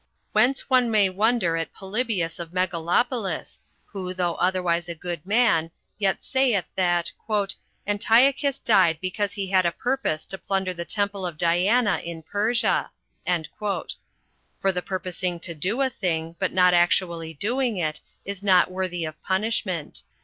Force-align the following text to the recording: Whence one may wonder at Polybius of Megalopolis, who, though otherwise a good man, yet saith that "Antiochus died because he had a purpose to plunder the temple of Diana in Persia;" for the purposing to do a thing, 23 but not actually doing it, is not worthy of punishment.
Whence 0.31 0.67
one 0.67 0.89
may 0.89 1.09
wonder 1.09 1.55
at 1.57 1.75
Polybius 1.75 2.39
of 2.39 2.51
Megalopolis, 2.53 3.59
who, 3.85 4.15
though 4.15 4.33
otherwise 4.37 4.89
a 4.89 4.95
good 4.95 5.23
man, 5.27 5.69
yet 5.99 6.23
saith 6.23 6.65
that 6.75 7.11
"Antiochus 7.85 8.57
died 8.57 8.97
because 8.99 9.33
he 9.33 9.51
had 9.51 9.63
a 9.67 9.71
purpose 9.71 10.25
to 10.25 10.39
plunder 10.39 10.73
the 10.73 10.85
temple 10.85 11.23
of 11.23 11.37
Diana 11.37 12.01
in 12.03 12.23
Persia;" 12.23 12.89
for 13.27 14.71
the 14.71 14.81
purposing 14.81 15.39
to 15.41 15.53
do 15.53 15.81
a 15.81 15.89
thing, 15.91 16.33
23 16.33 16.37
but 16.39 16.51
not 16.51 16.73
actually 16.73 17.35
doing 17.35 17.77
it, 17.77 18.01
is 18.25 18.41
not 18.41 18.71
worthy 18.71 19.05
of 19.05 19.21
punishment. 19.21 20.01